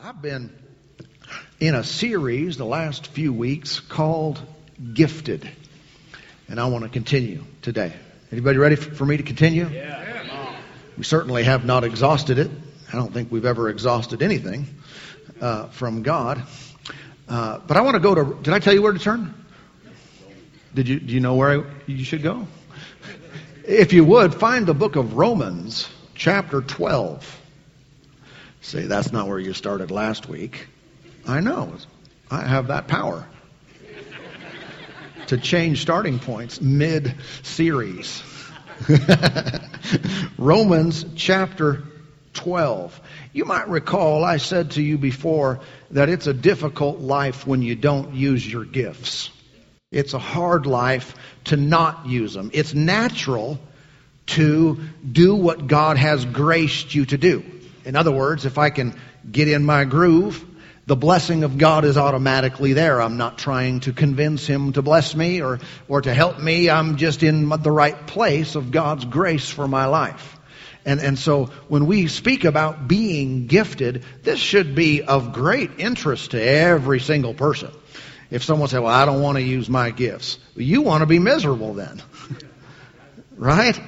[0.00, 0.50] I've been
[1.60, 4.40] in a series the last few weeks called
[4.94, 5.48] Gifted,
[6.48, 7.92] and I want to continue today.
[8.30, 9.68] Anybody ready for me to continue?
[9.68, 10.56] Yeah.
[10.96, 12.50] We certainly have not exhausted it.
[12.90, 14.66] I don't think we've ever exhausted anything
[15.40, 16.42] uh, from God.
[17.28, 18.42] Uh, but I want to go to.
[18.42, 19.34] Did I tell you where to turn?
[20.74, 21.00] Did you?
[21.00, 22.46] Do you know where I, you should go?
[23.64, 27.40] If you would find the book of Romans, chapter twelve.
[28.62, 30.68] Say, that's not where you started last week.
[31.26, 31.74] I know.
[32.30, 33.26] I have that power
[35.26, 38.22] to change starting points mid series.
[40.38, 41.82] Romans chapter
[42.34, 43.00] 12.
[43.32, 47.74] You might recall I said to you before that it's a difficult life when you
[47.74, 49.30] don't use your gifts.
[49.90, 52.50] It's a hard life to not use them.
[52.54, 53.58] It's natural
[54.26, 57.44] to do what God has graced you to do.
[57.84, 58.94] In other words, if I can
[59.30, 60.44] get in my groove,
[60.86, 63.00] the blessing of God is automatically there.
[63.00, 66.68] I'm not trying to convince Him to bless me or, or to help me.
[66.68, 70.38] I'm just in the right place of God's grace for my life.
[70.84, 76.32] And, and so when we speak about being gifted, this should be of great interest
[76.32, 77.70] to every single person.
[78.30, 81.20] If someone said, well, I don't want to use my gifts, you want to be
[81.20, 82.02] miserable then.
[83.36, 83.78] right?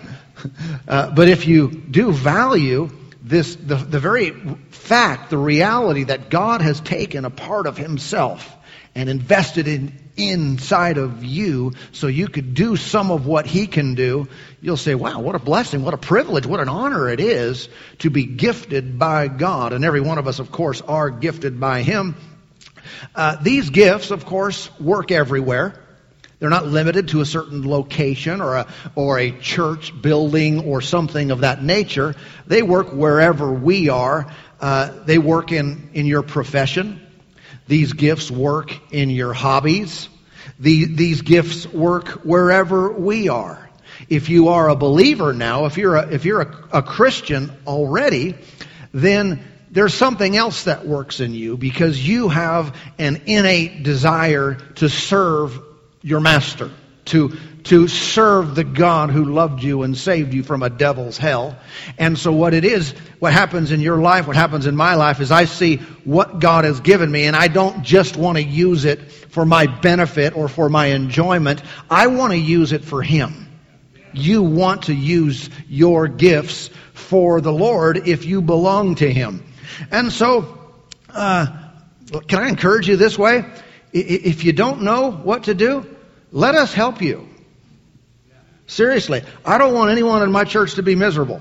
[0.86, 2.90] Uh, but if you do value
[3.24, 4.30] this the, the very
[4.70, 8.54] fact, the reality that God has taken a part of himself
[8.94, 13.94] and invested in inside of you so you could do some of what he can
[13.94, 14.28] do,
[14.60, 18.10] you'll say, wow, what a blessing, what a privilege, what an honor it is to
[18.10, 19.72] be gifted by God.
[19.72, 22.14] And every one of us, of course, are gifted by him.
[23.14, 25.83] Uh, these gifts, of course, work everywhere.
[26.44, 31.30] They're not limited to a certain location or a, or a church building or something
[31.30, 32.14] of that nature.
[32.46, 34.30] They work wherever we are.
[34.60, 37.00] Uh, they work in, in your profession.
[37.66, 40.10] These gifts work in your hobbies.
[40.58, 43.70] The, these gifts work wherever we are.
[44.10, 48.34] If you are a believer now, if you're a, if you're a, a Christian already,
[48.92, 54.90] then there's something else that works in you because you have an innate desire to
[54.90, 55.58] serve
[56.04, 56.70] your master,
[57.06, 61.56] to, to serve the God who loved you and saved you from a devil's hell.
[61.98, 65.20] And so what it is, what happens in your life, what happens in my life
[65.20, 68.84] is I see what God has given me and I don't just want to use
[68.84, 71.62] it for my benefit or for my enjoyment.
[71.90, 73.48] I want to use it for Him.
[74.12, 79.42] You want to use your gifts for the Lord if you belong to Him.
[79.90, 80.58] And so,
[81.08, 81.46] uh,
[82.28, 83.44] can I encourage you this way?
[83.92, 85.93] If you don't know what to do,
[86.34, 87.28] let us help you.
[88.66, 91.40] Seriously, I don't want anyone in my church to be miserable.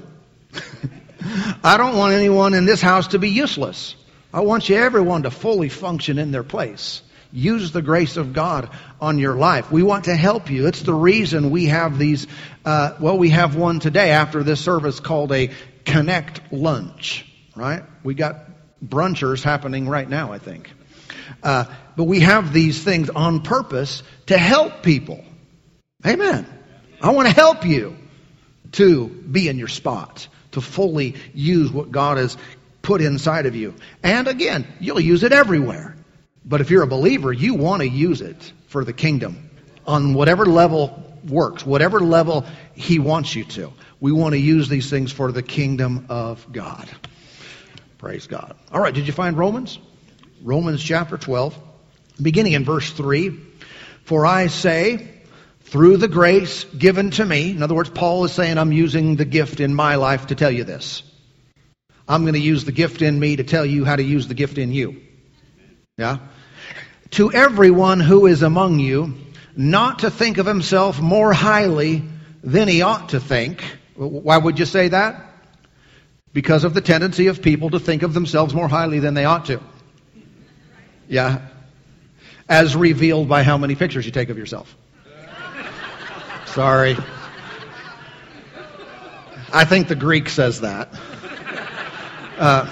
[1.64, 3.96] I don't want anyone in this house to be useless.
[4.32, 7.02] I want you everyone to fully function in their place.
[7.32, 8.70] Use the grace of God
[9.02, 9.72] on your life.
[9.72, 10.68] We want to help you.
[10.68, 12.28] It's the reason we have these,
[12.64, 15.50] uh, well, we have one today after this service called a
[15.86, 17.26] Connect Lunch,
[17.56, 17.82] right?
[18.04, 18.46] We got
[18.86, 20.72] brunchers happening right now, I think.
[21.42, 25.24] Uh, but we have these things on purpose to help people.
[26.06, 26.48] Amen.
[27.02, 27.98] I want to help you
[28.74, 32.38] to be in your spot, to fully use what God has
[32.82, 33.74] put inside of you.
[34.02, 35.96] And again, you'll use it everywhere.
[36.46, 39.50] But if you're a believer, you want to use it for the kingdom
[39.88, 42.46] on whatever level works, whatever level
[42.76, 43.72] He wants you to.
[44.00, 46.90] We want to use these things for the kingdom of God.
[47.98, 48.56] Praise God.
[48.72, 49.80] All right, did you find Romans?
[50.44, 51.58] Romans chapter 12,
[52.22, 53.40] beginning in verse 3.
[54.04, 55.08] For I say,
[55.62, 59.24] through the grace given to me, in other words, Paul is saying, I'm using the
[59.24, 61.02] gift in my life to tell you this.
[62.10, 64.34] I'm going to use the gift in me to tell you how to use the
[64.34, 65.02] gift in you.
[65.98, 66.18] Yeah?
[67.12, 69.16] To everyone who is among you,
[69.56, 72.04] not to think of himself more highly
[72.44, 73.64] than he ought to think.
[73.96, 75.22] Why would you say that?
[76.34, 79.46] Because of the tendency of people to think of themselves more highly than they ought
[79.46, 79.62] to.
[81.08, 81.42] Yeah.
[82.48, 84.76] As revealed by how many pictures you take of yourself.
[86.48, 86.98] Sorry.
[89.52, 90.94] I think the Greek says that.
[92.38, 92.70] Uh,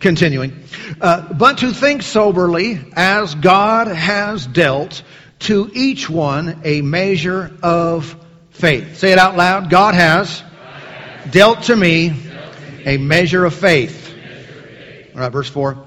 [0.00, 0.64] continuing.
[1.00, 5.02] Uh, but to think soberly as God has dealt
[5.40, 8.16] to each one a measure of
[8.50, 8.98] faith.
[8.98, 9.70] Say it out loud.
[9.70, 14.14] God has, God has dealt, to me, dealt to me a measure of faith.
[14.14, 15.14] Measure of faith.
[15.14, 15.86] All right, verse 4.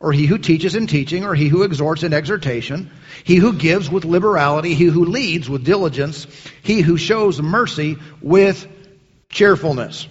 [0.00, 2.90] Or he who teaches in teaching, or he who exhorts in exhortation,
[3.24, 6.26] he who gives with liberality, he who leads with diligence,
[6.62, 8.66] he who shows mercy with
[9.28, 10.06] cheerfulness.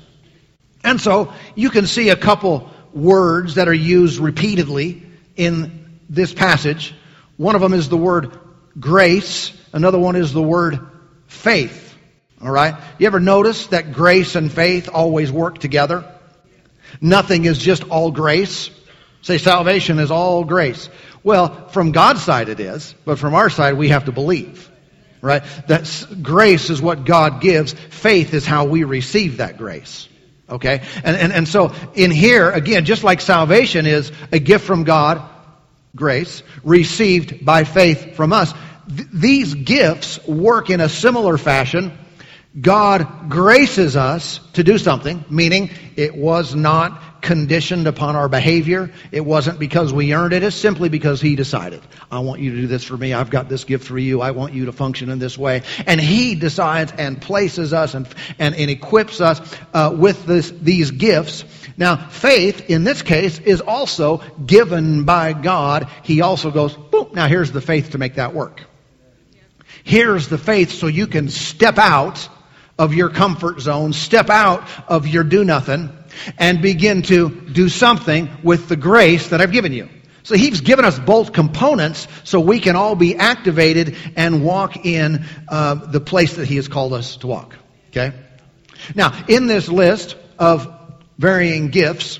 [0.84, 5.04] And so you can see a couple words that are used repeatedly
[5.36, 6.94] in this passage.
[7.38, 8.38] One of them is the word
[8.80, 10.80] grace, another one is the word
[11.28, 11.96] faith.
[12.42, 12.76] All right?
[13.00, 16.14] You ever notice that grace and faith always work together?
[17.02, 18.70] Nothing is just all grace.
[19.22, 20.90] Say salvation is all grace.
[21.24, 24.70] Well, from God's side it is, but from our side we have to believe.
[25.22, 25.44] Right?
[25.68, 27.74] That grace is what God gives.
[27.74, 30.08] Faith is how we receive that grace.
[30.50, 30.84] Okay?
[31.04, 35.22] And, and, and so in here, again, just like salvation is a gift from God,
[35.96, 38.54] grace, received by faith from us,
[38.88, 41.98] th- these gifts work in a similar fashion.
[42.60, 48.92] God graces us to do something, meaning it was not conditioned upon our behavior.
[49.12, 50.44] It wasn't because we earned it.
[50.44, 51.82] It's simply because He decided,
[52.12, 53.14] I want you to do this for me.
[53.14, 54.22] I've got this gift for you.
[54.22, 55.64] I want you to function in this way.
[55.86, 58.08] And He decides and places us and,
[58.40, 59.40] and, and equips us
[59.74, 61.44] uh, with this, these gifts.
[61.78, 65.88] Now, faith, in this case, is also given by God.
[66.04, 68.62] He also goes, boom, now here's the faith to make that work.
[69.84, 72.28] Here's the faith so you can step out
[72.78, 75.90] of your comfort zone, step out of your do nothing,
[76.38, 79.90] and begin to do something with the grace that I've given you.
[80.28, 85.26] So he's given us both components so we can all be activated and walk in
[85.48, 87.56] uh, the place that he has called us to walk.
[87.92, 88.14] Okay?
[88.94, 90.68] Now, in this list of
[91.18, 92.20] varying gifts,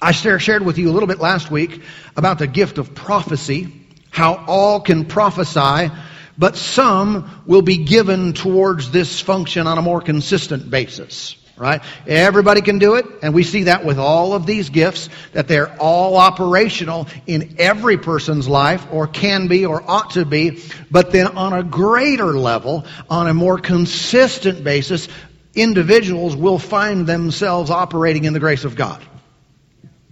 [0.00, 1.82] I shared with you a little bit last week
[2.16, 3.68] about the gift of prophecy,
[4.10, 5.92] how all can prophesy,
[6.38, 11.82] but some will be given towards this function on a more consistent basis right?
[12.06, 15.76] Everybody can do it, and we see that with all of these gifts, that they're
[15.80, 21.26] all operational in every person's life, or can be, or ought to be, but then
[21.26, 25.08] on a greater level, on a more consistent basis,
[25.54, 29.02] individuals will find themselves operating in the grace of God.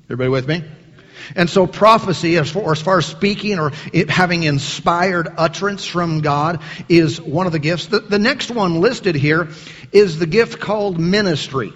[0.04, 0.64] Everybody with me?
[1.36, 3.70] And so prophecy, as far, as far as speaking or
[4.08, 7.86] having inspired utterance from God, is one of the gifts.
[7.86, 9.48] The, the next one listed here
[9.92, 11.72] is the gift called ministry.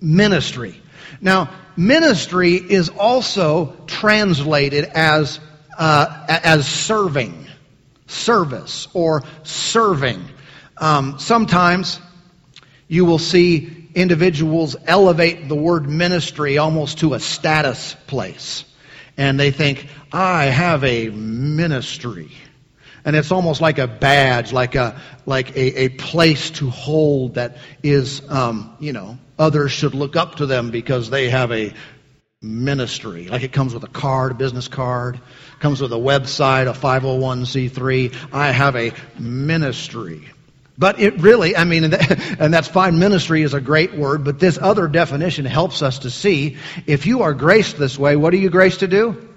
[0.00, 0.80] Ministry.
[1.20, 5.40] Now, ministry is also translated as,
[5.78, 7.46] uh, as serving,
[8.06, 10.24] service, or serving.
[10.76, 12.00] Um, sometimes
[12.88, 18.64] you will see individuals elevate the word ministry almost to a status place.
[19.16, 22.30] And they think, I have a ministry.
[23.04, 27.58] And it's almost like a badge, like a, like a, a place to hold that
[27.82, 31.74] is, um, you know, others should look up to them because they have a
[32.40, 33.28] ministry.
[33.28, 35.20] Like it comes with a card, a business card,
[35.60, 38.32] comes with a website, a 501c3.
[38.32, 40.28] I have a ministry.
[40.76, 41.84] But it really, I mean,
[42.38, 46.10] and that's fine, ministry is a great word, but this other definition helps us to
[46.10, 46.56] see
[46.86, 49.28] if you are graced this way, what are you graced to do?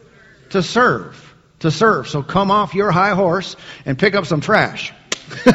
[0.52, 1.24] To serve.
[1.60, 2.08] To serve.
[2.08, 4.94] So come off your high horse and pick up some trash.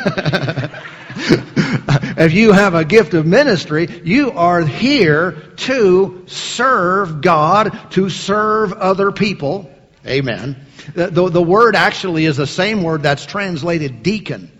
[2.16, 8.73] if you have a gift of ministry, you are here to serve God, to serve
[8.73, 9.68] other people.
[10.06, 10.66] Amen.
[10.95, 14.51] The, the, the word actually is the same word that's translated deacon.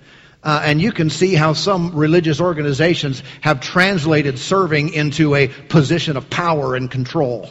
[0.45, 6.17] Uh, and you can see how some religious organizations have translated serving into a position
[6.17, 7.51] of power and control.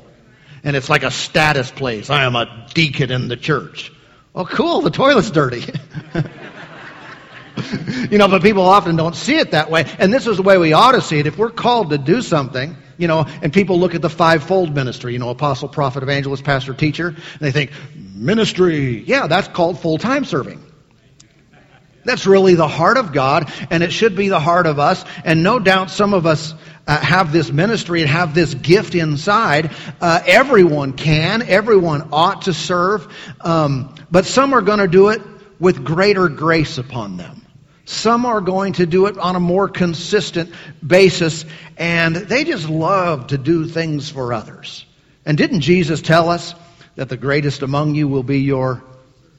[0.63, 2.09] And it's like a status place.
[2.09, 3.93] I am a deacon in the church.
[4.35, 5.61] Oh, cool, the toilet's dirty.
[8.09, 9.85] you know, but people often don't see it that way.
[9.97, 11.27] And this is the way we ought to see it.
[11.27, 15.13] If we're called to do something, you know, and people look at the fivefold ministry,
[15.13, 17.71] you know, apostle, prophet, evangelist, pastor, teacher, and they think,
[18.13, 20.61] ministry, yeah, that's called full time serving.
[22.03, 25.03] That's really the heart of God, and it should be the heart of us.
[25.23, 26.53] And no doubt some of us
[26.87, 29.71] uh, have this ministry and have this gift inside.
[29.99, 35.21] Uh, everyone can, everyone ought to serve, um, but some are going to do it
[35.59, 37.45] with greater grace upon them.
[37.85, 40.53] Some are going to do it on a more consistent
[40.85, 41.45] basis,
[41.77, 44.85] and they just love to do things for others.
[45.25, 46.55] And didn't Jesus tell us
[46.95, 48.83] that the greatest among you will be your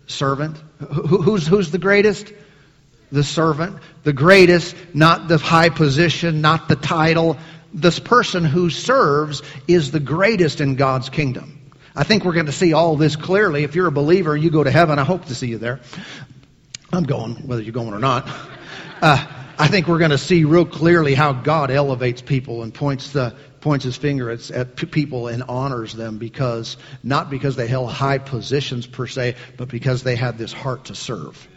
[0.06, 0.56] servant?
[0.78, 2.32] Who's, who's the greatest?
[3.12, 7.36] The servant, the greatest, not the high position, not the title,
[7.72, 11.60] this person who serves is the greatest in God's kingdom.
[11.94, 13.64] I think we're going to see all this clearly.
[13.64, 14.98] If you're a believer, you go to heaven.
[14.98, 15.80] I hope to see you there.
[16.90, 18.28] I'm going, whether you're going or not.
[19.00, 19.26] Uh,
[19.58, 23.34] I think we're going to see real clearly how God elevates people and points the
[23.60, 28.18] points his finger at, at people and honors them because not because they held high
[28.18, 31.48] positions per se, but because they had this heart to serve.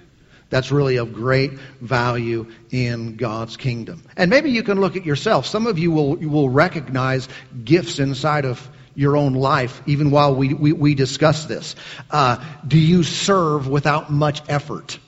[0.50, 4.04] That's really of great value in God's kingdom.
[4.16, 5.46] And maybe you can look at yourself.
[5.46, 7.28] Some of you will, you will recognize
[7.64, 11.76] gifts inside of your own life, even while we, we, we discuss this.
[12.10, 15.00] Uh, do you serve without much effort?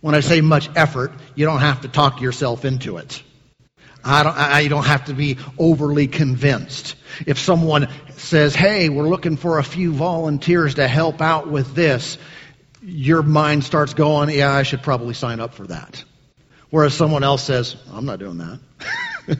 [0.00, 3.22] When I say much effort, you don't have to talk yourself into it.
[4.04, 6.96] I don't, I don't have to be overly convinced.
[7.24, 12.18] If someone says, hey, we're looking for a few volunteers to help out with this,
[12.82, 16.02] your mind starts going, yeah, I should probably sign up for that.
[16.70, 18.60] Whereas someone else says, I'm not doing that.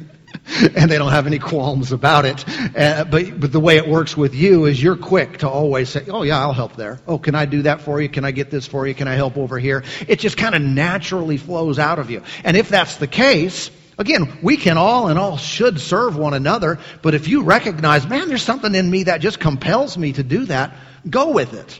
[0.76, 2.44] and they don't have any qualms about it.
[2.76, 6.04] Uh, but, but the way it works with you is you're quick to always say,
[6.08, 7.00] oh yeah, I'll help there.
[7.06, 8.08] Oh, can I do that for you?
[8.08, 8.94] Can I get this for you?
[8.94, 9.82] Can I help over here?
[10.06, 12.22] It just kind of naturally flows out of you.
[12.44, 16.78] And if that's the case, Again, we can all and all should serve one another,
[17.02, 20.46] but if you recognize, man, there's something in me that just compels me to do
[20.46, 20.74] that,
[21.08, 21.78] go with it.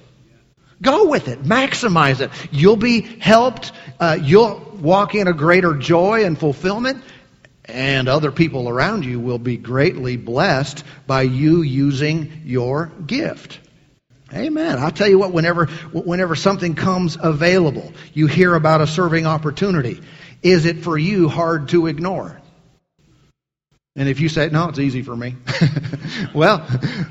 [0.83, 1.43] Go with it.
[1.45, 2.31] Maximize it.
[2.51, 3.73] You'll be helped.
[3.99, 7.03] Uh, you'll walk in a greater joy and fulfillment.
[7.65, 13.61] And other people around you will be greatly blessed by you using your gift.
[14.35, 14.79] Amen.
[14.79, 20.01] I'll tell you what, whenever, whenever something comes available, you hear about a serving opportunity.
[20.43, 22.42] Is it for you hard to ignore?
[23.95, 25.37] And if you say, no, it's easy for me.
[26.35, 26.67] well,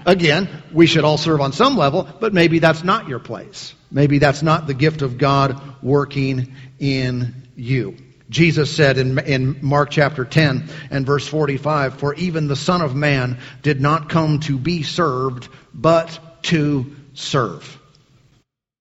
[0.05, 3.75] again, we should all serve on some level, but maybe that's not your place.
[3.91, 7.97] Maybe that's not the gift of God working in you.
[8.31, 12.95] Jesus said in, in Mark chapter 10 and verse 45, For even the Son of
[12.95, 17.77] Man did not come to be served, but to serve.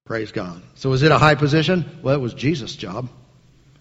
[0.07, 0.63] Praise God.
[0.75, 1.99] So is it a high position?
[2.03, 3.11] Well, it was Jesus' job.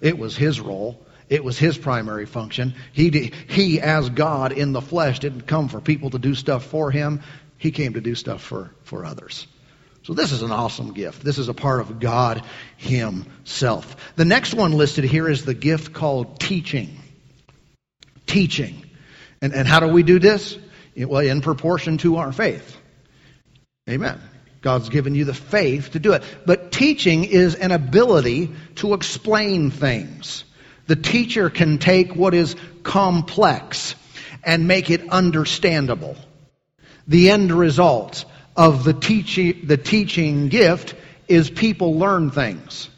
[0.02, 1.00] It was his role.
[1.30, 2.74] It was his primary function.
[2.92, 6.90] He, he, as God in the flesh, didn't come for people to do stuff for
[6.90, 7.22] him.
[7.58, 9.48] He came to do stuff for, for others.
[10.04, 11.24] So this is an awesome gift.
[11.24, 12.44] This is a part of God
[12.78, 13.96] Himself.
[14.16, 16.98] The next one listed here is the gift called teaching.
[18.26, 18.90] Teaching.
[19.42, 20.58] And, and how do we do this?
[20.96, 22.78] Well, in proportion to our faith.
[23.90, 24.20] Amen.
[24.62, 26.24] God's given you the faith to do it.
[26.46, 30.44] But teaching is an ability to explain things.
[30.90, 33.94] The teacher can take what is complex
[34.44, 36.18] and make it understandable.
[37.08, 38.26] The end result
[38.58, 40.96] of the teaching, the teaching gift
[41.28, 42.90] is people learn things.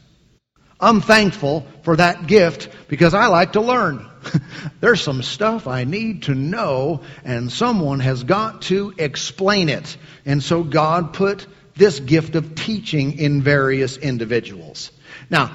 [0.80, 4.08] I'm thankful for that gift because I like to learn.
[4.80, 9.98] There's some stuff I need to know, and someone has got to explain it.
[10.24, 14.90] And so God put this gift of teaching in various individuals.
[15.28, 15.54] Now,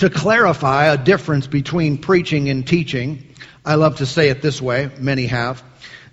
[0.00, 3.22] to clarify a difference between preaching and teaching,
[3.66, 5.62] I love to say it this way, many have,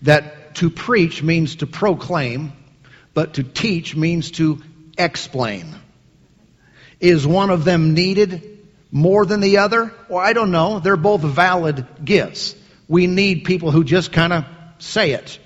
[0.01, 2.51] that to preach means to proclaim,
[3.13, 4.61] but to teach means to
[4.97, 5.73] explain.
[6.99, 8.59] Is one of them needed
[8.91, 9.93] more than the other?
[10.09, 10.79] Well, I don't know.
[10.79, 12.57] They're both valid gifts.
[12.89, 14.45] We need people who just kind of
[14.79, 15.39] say it.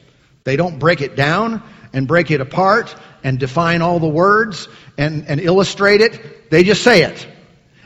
[0.46, 1.62] They don't break it down
[1.94, 4.68] and break it apart and define all the words
[4.98, 6.50] and, and illustrate it.
[6.50, 7.28] They just say it.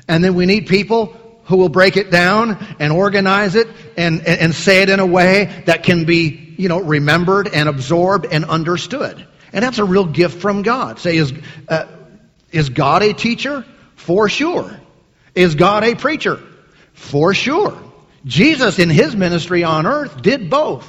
[0.08, 4.40] And then we need people who will break it down and organize it and, and,
[4.42, 8.46] and say it in a way that can be, you know, remembered and absorbed and
[8.46, 9.26] understood.
[9.54, 11.00] And that's a real gift from God.
[11.00, 11.34] Say, is,
[11.70, 11.86] uh,
[12.52, 13.66] is God a teacher?
[13.96, 14.80] For sure.
[15.34, 16.42] Is God a preacher?
[16.94, 17.78] For sure.
[18.26, 20.88] Jesus in his ministry on earth did both.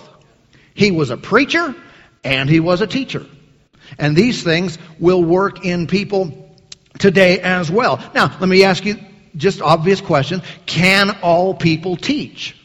[0.74, 1.74] He was a preacher
[2.24, 3.26] and he was a teacher.
[3.98, 6.45] And these things will work in people
[6.98, 8.02] today as well.
[8.14, 8.96] Now, let me ask you
[9.36, 10.42] just obvious question.
[10.64, 12.56] Can all people teach?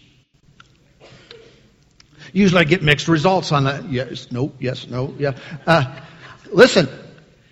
[2.34, 3.90] Usually I get mixed results on that.
[3.92, 5.38] Yes, no, yes, no, yeah.
[5.68, 5.94] Uh,
[6.52, 6.88] listen,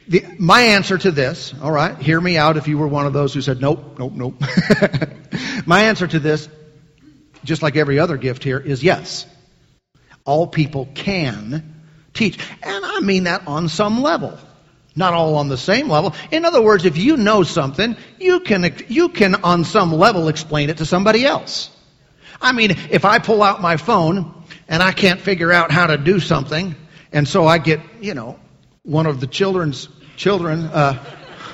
[0.08, 3.14] the, my answer to this, all right, hear me out if you were one of
[3.14, 4.42] those who said, nope, nope, nope.
[5.66, 6.48] my answer to this,
[7.44, 9.26] just like every other gift here, is yes.
[10.26, 11.84] All people can
[12.14, 12.40] teach.
[12.64, 14.38] And I mean that on some level.
[15.00, 16.14] Not all on the same level.
[16.30, 20.70] In other words, if you know something, you can, you can on some level explain
[20.70, 21.70] it to somebody else.
[22.42, 25.98] I mean, if I pull out my phone and I can't figure out how to
[25.98, 26.76] do something,
[27.14, 28.38] and so I get, you know,
[28.84, 29.88] one of the children's
[30.18, 31.02] children uh,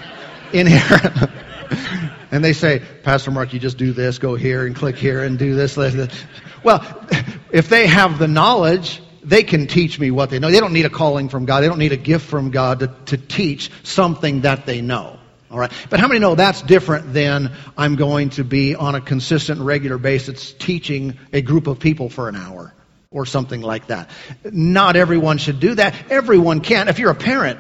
[0.51, 1.29] in here.
[2.31, 5.37] and they say, Pastor Mark, you just do this, go here and click here and
[5.37, 5.75] do this.
[5.75, 6.25] this.
[6.63, 6.83] Well,
[7.51, 10.51] if they have the knowledge, they can teach me what they know.
[10.51, 11.61] They don't need a calling from God.
[11.61, 15.19] They don't need a gift from God to, to teach something that they know.
[15.51, 15.71] All right.
[15.89, 19.97] But how many know that's different than I'm going to be on a consistent, regular
[19.97, 22.73] basis teaching a group of people for an hour
[23.11, 24.09] or something like that?
[24.43, 25.95] Not everyone should do that.
[26.09, 26.87] Everyone can.
[26.87, 27.59] If you're a parent,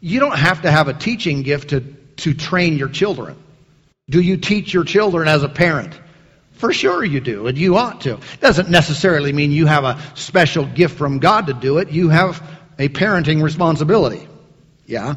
[0.00, 3.36] you don't have to have a teaching gift to, to train your children.
[4.08, 5.98] Do you teach your children as a parent?
[6.60, 8.18] For sure you do, and you ought to.
[8.40, 11.88] Doesn't necessarily mean you have a special gift from God to do it.
[11.90, 12.46] You have
[12.78, 14.28] a parenting responsibility.
[14.84, 15.14] Yeah.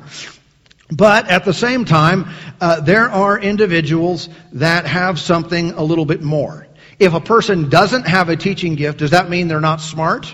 [0.89, 2.29] But at the same time,
[2.61, 6.65] uh, there are individuals that have something a little bit more.
[6.97, 10.33] If a person doesn't have a teaching gift, does that mean they're not smart?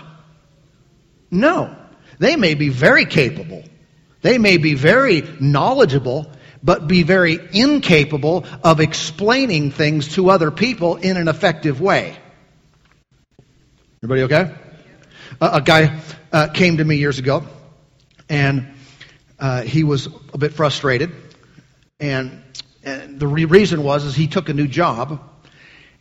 [1.28, 1.74] No.
[2.20, 3.64] They may be very capable.
[4.22, 6.30] They may be very knowledgeable,
[6.62, 12.16] but be very incapable of explaining things to other people in an effective way.
[14.02, 14.54] Everybody okay?
[15.40, 16.00] Uh, a guy
[16.32, 17.44] uh, came to me years ago,
[18.28, 18.74] and
[19.38, 21.12] uh, he was a bit frustrated,
[21.98, 22.42] and,
[22.82, 25.20] and the re- reason was is he took a new job,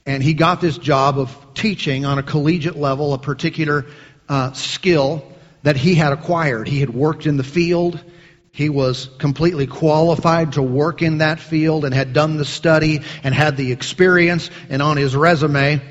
[0.05, 3.85] and he got this job of teaching on a collegiate level a particular
[4.27, 5.25] uh, skill
[5.63, 6.67] that he had acquired.
[6.67, 8.01] He had worked in the field.
[8.51, 13.33] He was completely qualified to work in that field and had done the study and
[13.33, 14.49] had the experience.
[14.69, 15.81] And on his resume,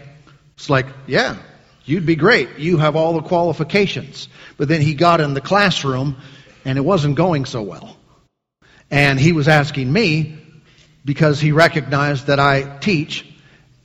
[0.57, 1.37] it's like, yeah,
[1.85, 2.59] you'd be great.
[2.59, 4.29] You have all the qualifications.
[4.57, 6.17] But then he got in the classroom
[6.65, 7.97] and it wasn't going so well.
[8.91, 10.39] And he was asking me,
[11.05, 13.25] because he recognized that I teach,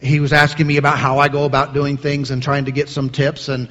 [0.02, 2.90] he was asking me about how I go about doing things and trying to get
[2.90, 3.48] some tips.
[3.48, 3.70] And,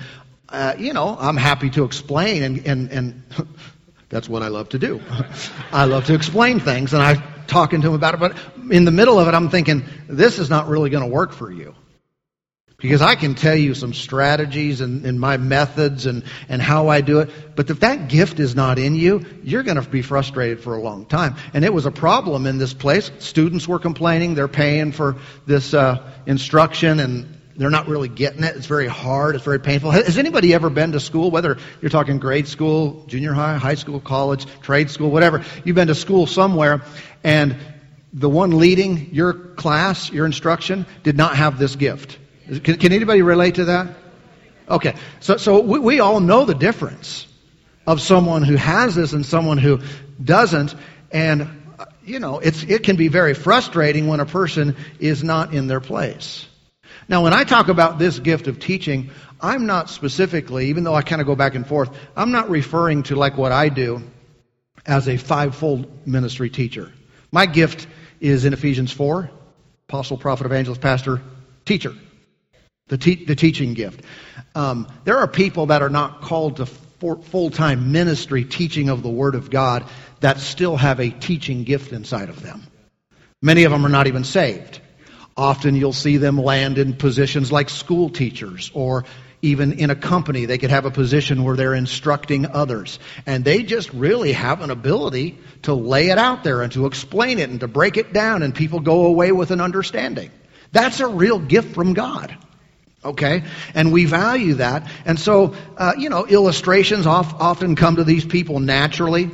[0.49, 2.43] uh, you know, I'm happy to explain.
[2.43, 3.23] And, and, and
[4.13, 5.01] That's what I love to do.
[5.73, 8.21] I love to explain things, and I'm talking to him about it.
[8.21, 8.37] But
[8.71, 11.51] in the middle of it, I'm thinking, this is not really going to work for
[11.51, 11.75] you.
[12.77, 17.01] Because I can tell you some strategies and, and, my methods and, and how I
[17.01, 17.31] do it.
[17.55, 20.83] But if that gift is not in you, you're going to be frustrated for a
[20.83, 21.37] long time.
[21.55, 23.11] And it was a problem in this place.
[23.21, 24.35] Students were complaining.
[24.35, 28.57] They're paying for this uh, instruction and they're not really getting it.
[28.57, 29.35] It's very hard.
[29.35, 29.91] It's very painful.
[29.91, 34.01] Has anybody ever been to school, whether you're talking grade school, junior high, high school,
[34.01, 35.45] college, trade school, whatever?
[35.65, 36.83] You've been to school somewhere,
[37.23, 37.57] and
[38.13, 42.19] the one leading your class, your instruction, did not have this gift.
[42.47, 43.95] Can, can anybody relate to that?
[44.69, 44.95] Okay.
[45.21, 47.27] So, so we, we all know the difference
[47.87, 49.81] of someone who has this and someone who
[50.23, 50.75] doesn't.
[51.11, 51.43] And,
[51.79, 55.67] uh, you know, it's, it can be very frustrating when a person is not in
[55.67, 56.47] their place.
[57.13, 61.03] Now, when I talk about this gift of teaching, I'm not specifically, even though I
[61.03, 64.03] kind of go back and forth, I'm not referring to like what I do
[64.87, 66.91] as a fivefold ministry teacher.
[67.31, 67.87] My gift
[68.19, 69.31] is in Ephesians 4
[69.91, 71.21] apostle, prophet, evangelist, pastor,
[71.67, 71.95] teacher.
[72.87, 74.01] The, te- the teaching gift.
[74.55, 79.11] Um, there are people that are not called to full time ministry teaching of the
[79.11, 79.85] Word of God
[80.21, 82.63] that still have a teaching gift inside of them.
[83.43, 84.81] Many of them are not even saved.
[85.37, 89.05] Often you'll see them land in positions like school teachers or
[89.43, 90.45] even in a company.
[90.45, 92.99] They could have a position where they're instructing others.
[93.27, 97.39] And they just really have an ability to lay it out there and to explain
[97.39, 100.31] it and to break it down, and people go away with an understanding.
[100.71, 102.37] That's a real gift from God.
[103.05, 103.43] Okay?
[103.75, 104.89] And we value that.
[105.05, 109.29] And so, uh, you know, illustrations off, often come to these people naturally.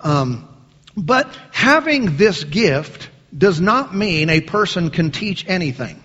[0.00, 0.46] Um,
[0.94, 6.02] but having this gift does not mean a person can teach anything.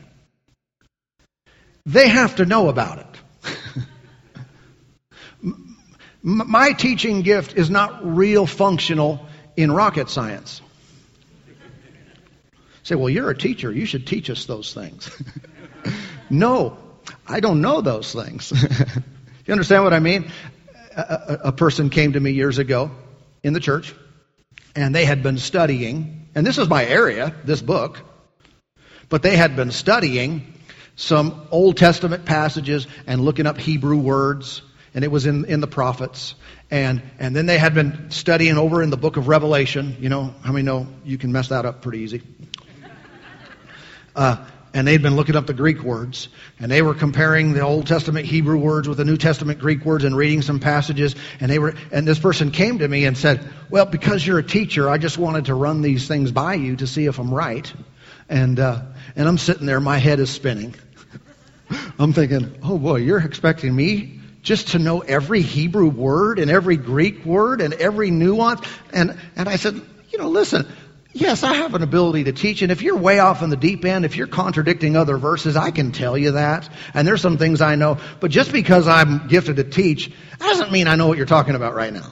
[1.86, 3.86] They have to know about it.
[6.24, 10.62] My teaching gift is not real functional in rocket science.
[12.84, 13.72] Say, well, you're a teacher.
[13.72, 15.12] You should teach us those things.
[16.30, 16.78] no,
[17.28, 18.52] I don't know those things.
[19.46, 20.32] you understand what I mean?
[20.96, 22.92] A, a, a person came to me years ago
[23.44, 23.94] in the church,
[24.76, 28.02] and they had been studying and this is my area, this book,
[29.10, 30.54] but they had been studying
[30.96, 34.62] some Old Testament passages and looking up Hebrew words,
[34.94, 36.36] and it was in, in the prophets.
[36.70, 39.96] And, and then they had been studying over in the book of Revelation.
[40.00, 42.22] You know, how many know you can mess that up pretty easy?
[44.16, 46.30] Uh, and they'd been looking up the Greek words,
[46.60, 50.04] and they were comparing the Old Testament Hebrew words with the New Testament Greek words
[50.04, 51.16] and reading some passages.
[51.40, 54.44] And they were, and this person came to me and said, "Well, because you're a
[54.44, 57.72] teacher, I just wanted to run these things by you to see if I'm right."
[58.30, 58.82] And uh,
[59.16, 60.76] and I'm sitting there, my head is spinning.
[62.00, 66.78] I'm thinking, "Oh boy, you're expecting me just to know every Hebrew word and every
[66.78, 68.62] Greek word and every nuance?"
[68.94, 70.68] And and I said, "You know, listen."
[71.12, 73.84] Yes, I have an ability to teach, and if you're way off in the deep
[73.84, 76.70] end, if you're contradicting other verses, I can tell you that.
[76.94, 80.88] And there's some things I know, but just because I'm gifted to teach, doesn't mean
[80.88, 82.12] I know what you're talking about right now.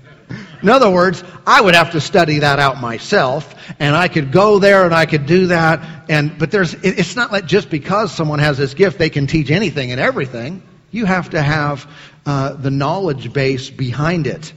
[0.62, 4.58] in other words, I would have to study that out myself, and I could go
[4.58, 8.40] there and I could do that, and, but there's, it's not like just because someone
[8.40, 10.64] has this gift, they can teach anything and everything.
[10.90, 11.88] You have to have
[12.26, 14.52] uh, the knowledge base behind it.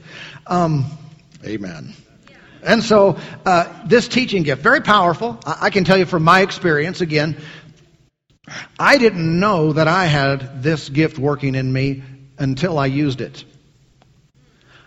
[0.48, 0.86] Um,
[1.44, 1.94] amen.
[2.66, 5.38] And so, uh, this teaching gift, very powerful.
[5.46, 7.36] I, I can tell you from my experience, again,
[8.78, 12.02] I didn't know that I had this gift working in me
[12.38, 13.44] until I used it.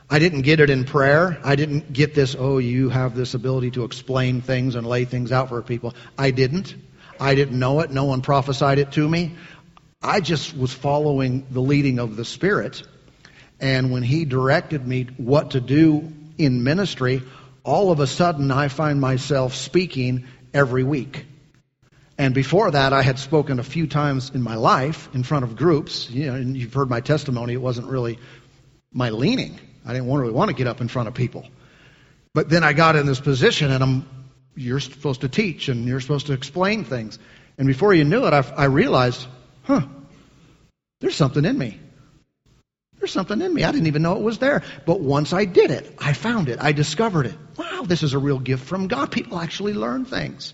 [0.09, 1.39] I didn't get it in prayer.
[1.43, 5.31] I didn't get this, oh, you have this ability to explain things and lay things
[5.31, 5.93] out for people.
[6.17, 6.75] I didn't.
[7.19, 7.91] I didn't know it.
[7.91, 9.35] No one prophesied it to me.
[10.01, 12.83] I just was following the leading of the Spirit.
[13.59, 17.21] And when He directed me what to do in ministry,
[17.63, 21.25] all of a sudden I find myself speaking every week.
[22.17, 25.55] And before that, I had spoken a few times in my life in front of
[25.55, 26.09] groups.
[26.09, 27.53] You know, and you've heard my testimony.
[27.53, 28.19] It wasn't really
[28.91, 29.57] my leaning.
[29.85, 31.47] I didn't really want to get up in front of people.
[32.33, 34.09] But then I got in this position, and I'm,
[34.55, 37.17] you're supposed to teach, and you're supposed to explain things.
[37.57, 39.25] And before you knew it, I, I realized,
[39.63, 39.81] huh,
[40.99, 41.79] there's something in me.
[42.99, 43.63] There's something in me.
[43.63, 44.61] I didn't even know it was there.
[44.85, 46.59] But once I did it, I found it.
[46.61, 47.35] I discovered it.
[47.57, 49.11] Wow, this is a real gift from God.
[49.11, 50.53] People actually learn things.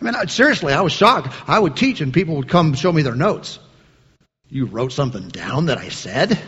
[0.00, 1.34] I mean, seriously, I was shocked.
[1.48, 3.58] I would teach and people would come show me their notes.
[4.50, 6.32] You wrote something down that I said?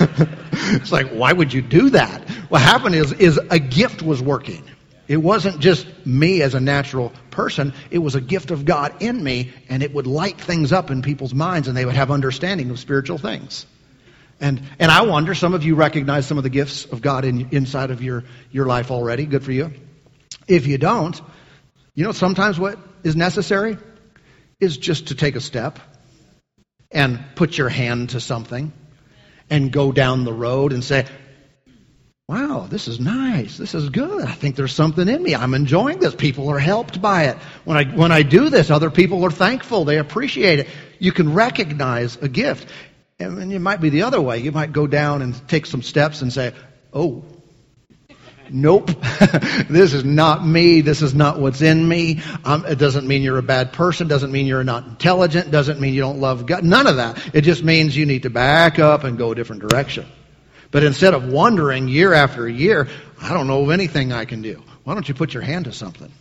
[0.00, 2.28] it's like, why would you do that?
[2.48, 4.64] What happened is, is a gift was working.
[5.08, 7.72] It wasn't just me as a natural person.
[7.90, 11.00] It was a gift of God in me, and it would light things up in
[11.02, 13.66] people's minds, and they would have understanding of spiritual things.
[14.40, 17.48] And, and I wonder, some of you recognize some of the gifts of God in,
[17.50, 19.26] inside of your, your life already.
[19.26, 19.72] Good for you.
[20.46, 21.20] If you don't,
[21.94, 23.76] you know, sometimes what is necessary
[24.60, 25.78] is just to take a step
[26.90, 28.72] and put your hand to something
[29.50, 31.06] and go down the road and say,
[32.28, 33.56] Wow, this is nice.
[33.56, 34.22] This is good.
[34.22, 35.34] I think there's something in me.
[35.34, 36.14] I'm enjoying this.
[36.14, 37.38] People are helped by it.
[37.64, 39.86] When I, when I do this, other people are thankful.
[39.86, 40.68] They appreciate it.
[40.98, 42.68] You can recognize a gift.
[43.20, 44.38] And it might be the other way.
[44.38, 46.54] You might go down and take some steps and say,
[46.92, 47.24] Oh,
[48.48, 48.86] nope,
[49.68, 50.82] this is not me.
[50.82, 52.20] This is not what's in me.
[52.44, 54.06] Um, it doesn't mean you're a bad person.
[54.06, 55.50] Doesn't mean you're not intelligent.
[55.50, 56.62] Doesn't mean you don't love God.
[56.62, 57.34] None of that.
[57.34, 60.06] It just means you need to back up and go a different direction.
[60.70, 62.88] But instead of wondering year after year,
[63.20, 64.62] I don't know of anything I can do.
[64.84, 66.12] Why don't you put your hand to something?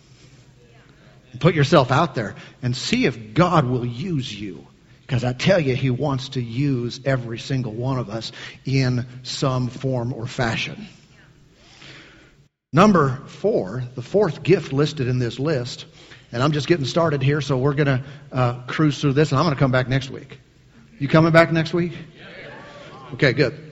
[1.39, 4.66] Put yourself out there and see if God will use you.
[5.07, 8.33] Because I tell you, He wants to use every single one of us
[8.65, 10.87] in some form or fashion.
[12.73, 15.85] Number four, the fourth gift listed in this list,
[16.33, 19.39] and I'm just getting started here, so we're going to uh, cruise through this, and
[19.39, 20.39] I'm going to come back next week.
[20.99, 21.93] You coming back next week?
[23.13, 23.71] Okay, good.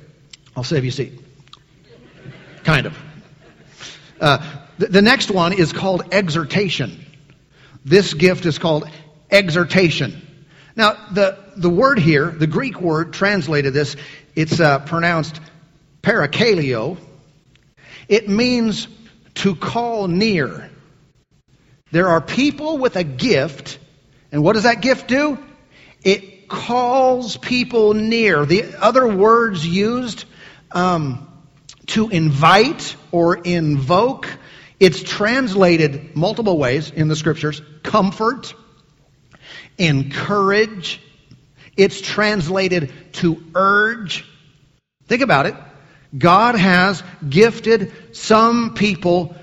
[0.55, 1.19] I'll save you a seat.
[2.63, 2.97] Kind of.
[4.21, 7.05] Uh, the, the next one is called exhortation.
[7.83, 8.89] This gift is called
[9.29, 10.24] exhortation.
[10.75, 13.95] Now, the, the word here, the Greek word translated this,
[14.35, 15.39] it's uh, pronounced
[16.01, 16.97] parakaleo.
[18.07, 18.87] It means
[19.35, 20.69] to call near.
[21.91, 23.79] There are people with a gift,
[24.31, 25.37] and what does that gift do?
[26.03, 28.45] It calls people near.
[28.45, 30.25] The other words used,
[30.71, 31.31] um,
[31.87, 34.27] to invite or invoke,
[34.79, 38.53] it's translated multiple ways in the scriptures comfort,
[39.77, 41.01] encourage.
[41.77, 44.25] It's translated to urge.
[45.07, 45.55] Think about it.
[46.17, 49.35] God has gifted some people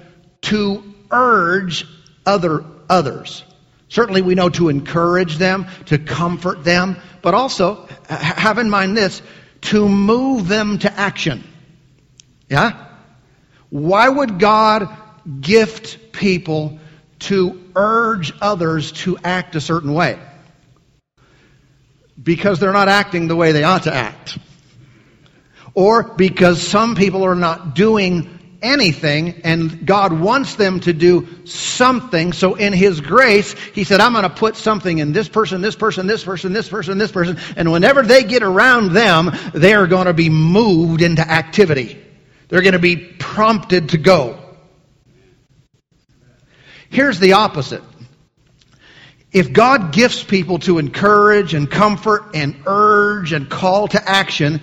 [0.43, 1.87] to urge
[2.25, 3.45] other others.
[3.89, 9.21] Certainly we know to encourage them, to comfort them, but also have in mind this,
[9.63, 11.45] to move them to action.
[12.49, 12.87] Yeah?
[13.69, 14.89] Why would God
[15.41, 16.79] gift people
[17.23, 20.19] to urge others to act a certain way.
[22.23, 24.39] Because they're not acting the way they ought to act.
[25.75, 32.33] Or because some people are not doing anything and God wants them to do something.
[32.33, 35.75] So in His grace, He said, I'm going to put something in this person, this
[35.75, 37.39] person, this person, this person, this person.
[37.57, 41.99] And whenever they get around them, they are going to be moved into activity.
[42.49, 44.42] They're going to be prompted to go.
[46.93, 47.83] Here's the opposite.
[49.33, 54.61] If God gifts people to encourage and comfort and urge and call to action,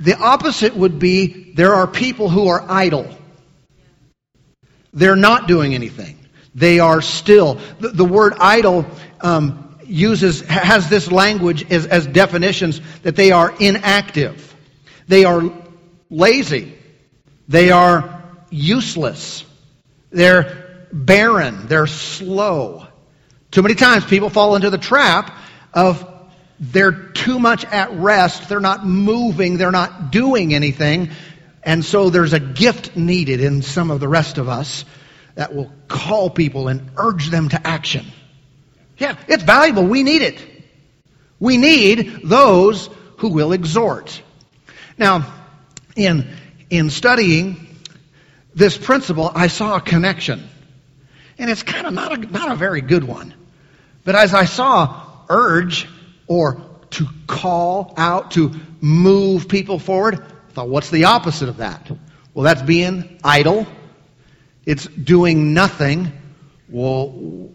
[0.00, 3.14] the opposite would be there are people who are idle.
[4.94, 6.18] They're not doing anything.
[6.54, 7.60] They are still.
[7.78, 8.86] The, the word idle
[9.20, 14.56] um, uses has this language as, as definitions that they are inactive,
[15.08, 15.42] they are
[16.08, 16.74] lazy,
[17.48, 19.44] they are useless,
[20.10, 22.86] they're barren, they're slow.
[23.50, 25.34] Too many times people fall into the trap
[25.72, 26.06] of
[26.60, 31.10] they're too much at rest, they're not moving, they're not doing anything,
[31.62, 34.84] and so there's a gift needed in some of the rest of us
[35.34, 38.06] that will call people and urge them to action.
[38.98, 39.84] Yeah, it's valuable.
[39.84, 40.44] We need it.
[41.38, 44.20] We need those who will exhort.
[44.96, 45.32] Now,
[45.94, 46.28] in,
[46.70, 47.68] in studying
[48.54, 50.48] this principle, I saw a connection.
[51.38, 53.34] And it's kind of not a, not a very good one.
[54.04, 55.88] But as I saw urge
[56.26, 61.90] or to call out, to move people forward, I thought, what's the opposite of that?
[62.34, 63.66] Well, that's being idle.
[64.64, 66.12] It's doing nothing.
[66.68, 67.50] Well,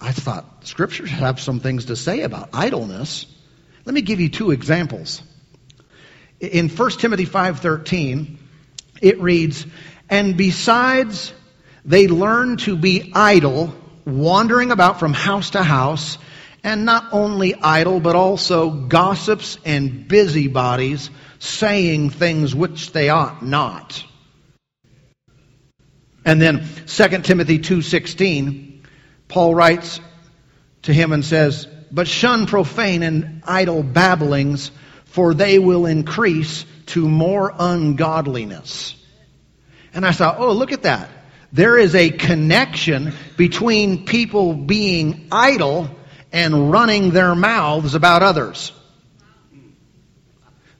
[0.00, 3.26] I thought scriptures have some things to say about idleness.
[3.84, 5.22] Let me give you two examples.
[6.40, 8.38] In 1 Timothy 5:13,
[9.00, 9.66] it reads,
[10.10, 11.32] "And besides
[11.84, 16.18] they learn to be idle, wandering about from house to house,
[16.62, 24.02] and not only idle, but also gossips and busybodies, saying things which they ought not."
[26.24, 28.74] And then 2 Timothy 2:16
[29.28, 30.00] Paul writes
[30.82, 34.70] to him and says, But shun profane and idle babblings,
[35.06, 38.94] for they will increase to more ungodliness.
[39.92, 41.08] And I thought, oh, look at that.
[41.54, 45.88] There is a connection between people being idle
[46.32, 48.72] and running their mouths about others.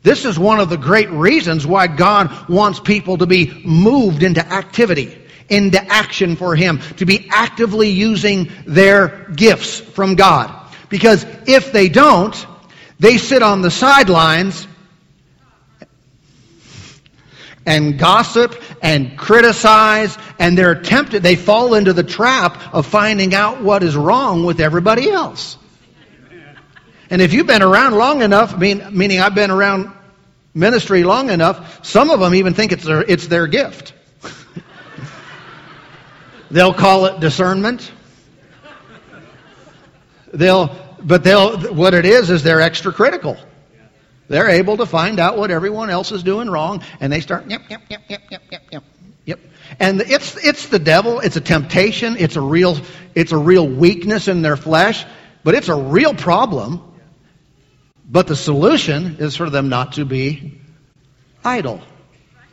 [0.03, 4.45] This is one of the great reasons why God wants people to be moved into
[4.45, 5.17] activity
[5.49, 10.75] into action for Him, to be actively using their gifts from God.
[10.89, 12.35] Because if they don't,
[12.99, 14.67] they sit on the sidelines
[17.67, 23.63] and gossip and criticize and they're tempted, they fall into the trap of finding out
[23.63, 25.59] what is wrong with everybody else.
[27.11, 29.93] And if you've been around long enough, mean, meaning I've been around
[30.55, 33.93] ministry long enough, some of them even think it's their, it's their gift.
[36.51, 37.91] They'll call it discernment.
[40.33, 43.37] They'll, but they'll, what it is, is they're extra critical.
[44.29, 47.63] They're able to find out what everyone else is doing wrong, and they start, yep,
[47.69, 48.85] yep, yep, yep, yep, yep, yep.
[49.27, 49.41] Yep.
[49.81, 52.79] And it's, it's the devil, it's a temptation, it's a real,
[53.15, 55.05] it's a real weakness in their flesh,
[55.43, 56.83] but it's a real problem.
[58.07, 60.61] But the solution is for them not to be
[61.43, 61.81] idle.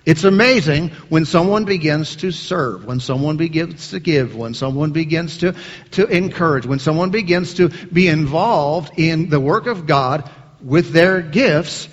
[0.06, 5.38] It's amazing when someone begins to serve, when someone begins to give, when someone begins
[5.40, 5.56] to,
[5.92, 10.30] to encourage, when someone begins to be involved in the work of God
[10.64, 11.88] with their gifts,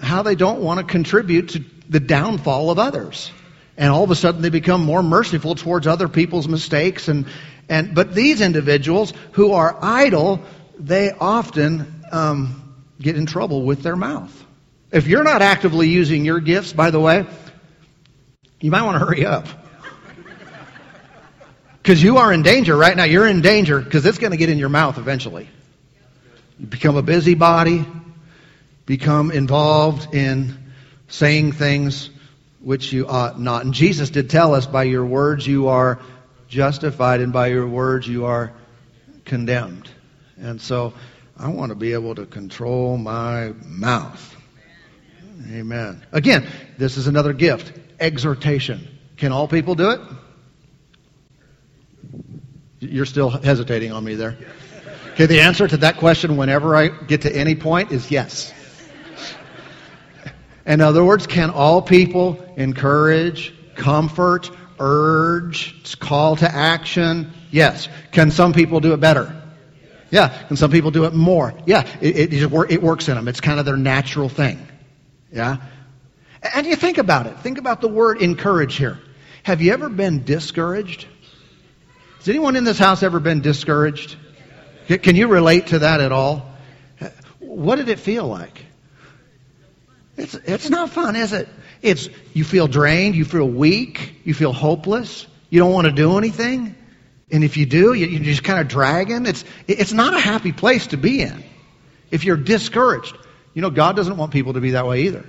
[0.00, 3.30] how they don't want to contribute to the downfall of others.
[3.76, 7.08] And all of a sudden they become more merciful towards other people's mistakes.
[7.08, 7.26] And,
[7.68, 10.42] and, but these individuals who are idle,
[10.78, 14.34] they often um, get in trouble with their mouth.
[14.90, 17.26] If you're not actively using your gifts, by the way,
[18.60, 19.46] you might want to hurry up.
[21.82, 23.04] Because you are in danger right now.
[23.04, 25.48] You're in danger because it's going to get in your mouth eventually.
[26.58, 27.84] You become a busybody,
[28.84, 30.56] become involved in
[31.08, 32.10] saying things
[32.60, 33.64] which you ought not.
[33.64, 36.00] And Jesus did tell us by your words you are
[36.48, 38.52] justified, and by your words you are
[39.24, 39.88] condemned.
[40.38, 40.94] And so
[41.36, 44.36] I want to be able to control my mouth.
[45.52, 46.04] Amen.
[46.10, 48.88] Again, this is another gift exhortation.
[49.16, 50.00] Can all people do it?
[52.80, 54.36] You're still hesitating on me there.
[55.18, 58.54] Okay, the answer to that question, whenever I get to any point, is yes.
[60.64, 67.32] In other words, can all people encourage, comfort, urge, call to action?
[67.50, 67.88] Yes.
[68.12, 69.34] Can some people do it better?
[70.12, 70.28] Yeah.
[70.46, 71.52] Can some people do it more?
[71.66, 71.84] Yeah.
[72.00, 73.26] It, it, it works in them.
[73.26, 74.64] It's kind of their natural thing.
[75.32, 75.56] Yeah?
[76.54, 77.36] And you think about it.
[77.40, 79.00] Think about the word encourage here.
[79.42, 81.08] Have you ever been discouraged?
[82.18, 84.14] Has anyone in this house ever been discouraged?
[84.88, 86.50] Can you relate to that at all?
[87.40, 88.64] What did it feel like?
[90.16, 91.48] It's, it's not fun, is it?
[91.82, 96.18] It's, you feel drained, you feel weak, you feel hopeless, you don't want to do
[96.18, 96.74] anything.
[97.30, 99.26] And if you do, you, you're just kind of dragging.
[99.26, 101.44] It's, it's not a happy place to be in
[102.10, 103.16] if you're discouraged.
[103.54, 105.24] You know, God doesn't want people to be that way either.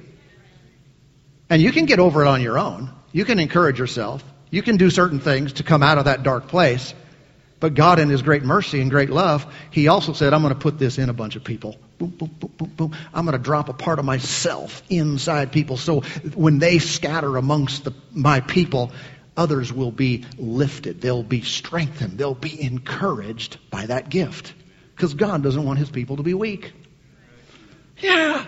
[1.50, 2.92] And you can get over it on your own.
[3.12, 4.24] You can encourage yourself.
[4.50, 6.94] You can do certain things to come out of that dark place.
[7.60, 10.60] But God, in His great mercy and great love, He also said, I'm going to
[10.60, 11.78] put this in a bunch of people.
[11.98, 12.96] Boom, boom, boom, boom, boom.
[13.14, 16.02] I'm going to drop a part of myself inside people so
[16.34, 18.92] when they scatter amongst the, my people,
[19.36, 21.02] others will be lifted.
[21.02, 22.18] They'll be strengthened.
[22.18, 24.54] They'll be encouraged by that gift.
[24.96, 26.72] Because God doesn't want His people to be weak.
[27.98, 28.46] Yeah.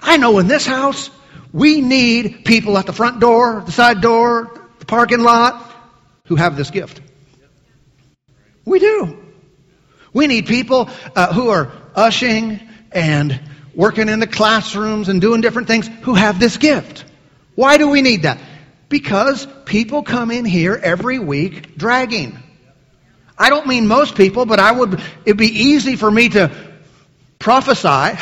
[0.00, 1.10] I know in this house,
[1.52, 5.72] we need people at the front door, the side door, the parking lot,
[6.26, 7.00] who have this gift.
[8.66, 9.24] We do.
[10.12, 12.60] We need people uh, who are ushing
[12.92, 13.40] and
[13.74, 17.04] working in the classrooms and doing different things who have this gift.
[17.54, 18.38] Why do we need that?
[18.88, 22.38] Because people come in here every week dragging.
[23.38, 26.50] I don't mean most people, but I would, it'd be easy for me to
[27.38, 28.18] prophesy,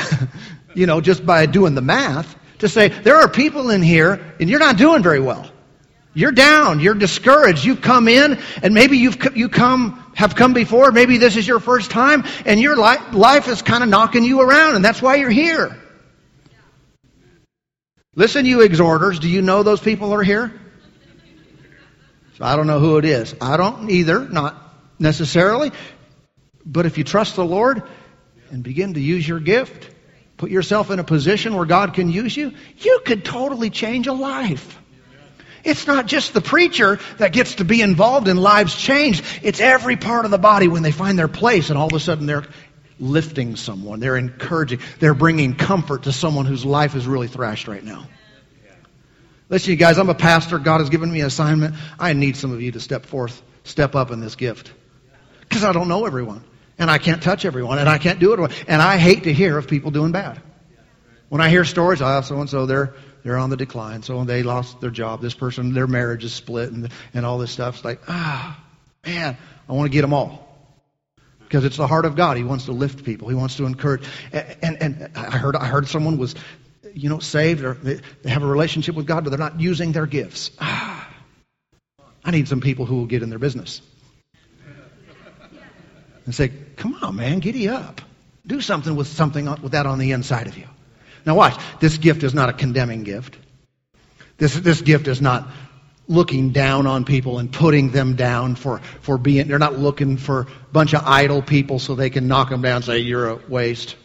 [0.75, 4.51] you know, just by doing the math, to say, there are people in here and
[4.51, 5.49] you're not doing very well.
[6.15, 6.81] You're down.
[6.81, 7.65] You're discouraged.
[7.65, 10.93] You come in and maybe you've, you come, have come before.
[10.93, 14.77] Maybe this is your first time and your life, is kind of knocking you around
[14.77, 15.77] and that's why you're here.
[18.15, 20.53] Listen, you exhorters, do you know those people are here?
[22.39, 23.35] So I don't know who it is.
[23.41, 24.57] I don't either, not
[25.01, 25.73] necessarily.
[26.65, 27.83] But if you trust the Lord
[28.51, 29.91] and begin to use your gift,
[30.37, 34.13] put yourself in a position where God can use you, you could totally change a
[34.13, 34.81] life.
[35.65, 39.25] It's not just the preacher that gets to be involved in lives changed.
[39.43, 42.01] It's every part of the body when they find their place and all of a
[42.01, 42.45] sudden they're
[43.01, 43.99] lifting someone.
[43.99, 44.81] They're encouraging.
[45.01, 48.07] They're bringing comfort to someone whose life is really thrashed right now.
[49.49, 50.59] Listen, you guys, I'm a pastor.
[50.59, 51.75] God has given me an assignment.
[51.99, 54.73] I need some of you to step forth, step up in this gift.
[55.41, 56.45] Because I don't know everyone.
[56.79, 57.79] And I can't touch everyone.
[57.79, 58.65] And I can't do it.
[58.67, 60.41] And I hate to hear of people doing bad.
[61.29, 64.03] When I hear stories, ah, I oh, so and so, they're they're on the decline.
[64.03, 65.21] So they lost their job.
[65.23, 67.77] This person, their marriage is split, and and all this stuff.
[67.77, 68.63] It's like, ah,
[69.05, 69.37] man,
[69.69, 70.43] I want to get them all.
[71.41, 72.37] Because it's the heart of God.
[72.37, 73.29] He wants to lift people.
[73.29, 74.03] He wants to encourage.
[74.33, 76.35] And, and, and I heard I heard someone was,
[76.93, 79.93] you know, saved or they, they have a relationship with God, but they're not using
[79.93, 80.51] their gifts.
[80.61, 81.09] Ah,
[82.25, 83.81] I need some people who will get in their business
[86.27, 88.03] and say, "Come on, man, giddy up.
[88.47, 90.67] Do something with something with that on the inside of you."
[91.27, 91.61] Now watch.
[91.81, 93.37] This gift is not a condemning gift.
[94.37, 95.49] This, this gift is not
[96.07, 100.43] looking down on people and putting them down for, for being, they're not looking for
[100.43, 103.37] a bunch of idle people so they can knock them down and say, you're a
[103.49, 103.97] waste.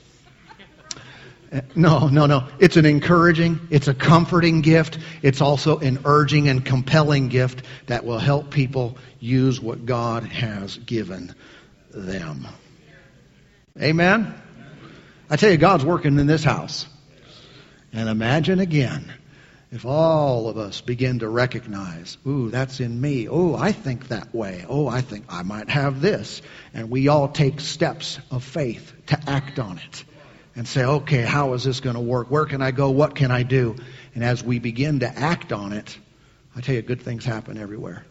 [1.76, 2.48] No, no, no.
[2.60, 5.00] It's an encouraging, it's a comforting gift.
[5.24, 10.78] It's also an urging and compelling gift that will help people use what God has
[10.78, 11.34] given
[11.92, 12.48] them.
[13.82, 14.34] Amen?
[15.30, 16.88] I tell you, God's working in this house.
[17.94, 19.12] And imagine again
[19.72, 23.28] if all of us begin to recognize, ooh, that's in me.
[23.28, 24.66] Oh, I think that way.
[24.68, 26.42] Oh, I think I might have this.
[26.74, 30.04] And we all take steps of faith to act on it
[30.56, 32.32] and say, okay, how is this going to work?
[32.32, 32.90] Where can I go?
[32.90, 33.76] What can I do?
[34.16, 35.98] And as we begin to act on it,
[36.56, 38.04] I tell you, good things happen everywhere.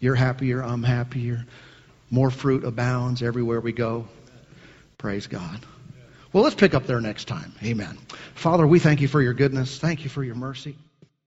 [0.00, 1.46] You're happier, I'm happier.
[2.10, 4.06] More fruit abounds everywhere we go.
[4.98, 5.60] Praise God.
[6.32, 7.52] Well, let's pick up there next time.
[7.62, 7.96] Amen.
[8.34, 9.78] Father, we thank you for your goodness.
[9.78, 10.76] Thank you for your mercy.